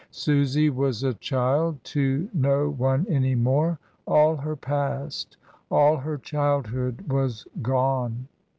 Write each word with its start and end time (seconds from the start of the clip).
Susy 0.09 0.67
was 0.71 1.03
a 1.03 1.13
child 1.13 1.83
to 1.83 2.27
no 2.33 2.71
one 2.71 3.05
any 3.07 3.35
more— 3.35 3.77
all 4.17 4.35
her 4.35 4.55
past, 4.55 5.37
all 5.69 5.97
her 5.97 6.17
childhood, 6.17 7.07
was 7.07 7.45
gone. 7.61 8.27